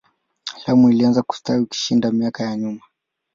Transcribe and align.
Lamu 0.67 0.89
ilianza 0.89 1.21
kustawi 1.21 1.65
kushinda 1.65 2.11
miaka 2.11 2.43
ya 2.43 2.57
nyuma. 2.57 2.81